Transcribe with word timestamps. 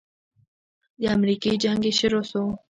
د 1.01 1.03
امريکې 1.15 1.51
جنگ 1.63 1.79
چې 1.85 1.91
شروع 1.99 2.23
سو. 2.31 2.43